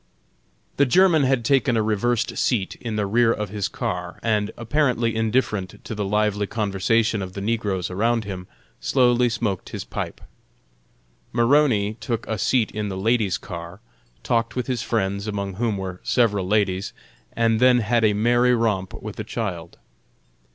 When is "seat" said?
2.35-2.75, 12.39-12.71